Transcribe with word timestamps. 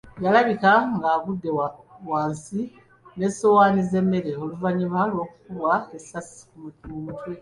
Yalabika 0.23 0.71
ng’agudde 0.95 1.49
wansi 2.09 2.59
n’essowaani 3.17 3.81
z’emmere 3.89 4.31
oluvannyuma 4.43 4.99
lw’okukubwa 5.11 5.73
essasi 5.97 6.41
mu 6.87 6.97
mutwe. 7.05 7.29